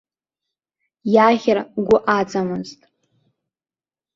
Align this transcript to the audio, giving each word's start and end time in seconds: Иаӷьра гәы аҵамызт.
Иаӷьра 1.13 1.63
гәы 1.87 1.97
аҵамызт. 2.17 2.79